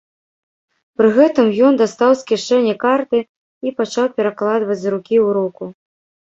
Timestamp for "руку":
5.41-5.63